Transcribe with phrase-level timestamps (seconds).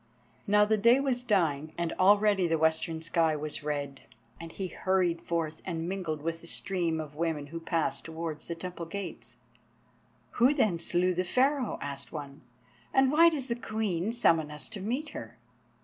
[0.47, 4.01] Now the day was dying, and already the western sky was red,
[4.39, 8.55] and he hurried forth and mingled with the stream of women who passed towards the
[8.55, 9.35] Temple gates.
[10.41, 12.41] "Who then slew Pharaoh?" asked one;
[12.91, 15.37] "and why does the Queen summon us to meet her?"